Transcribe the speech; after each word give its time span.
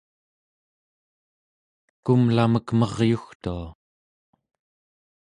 kumlamek 2.03 2.67
meryugtua 2.79 3.65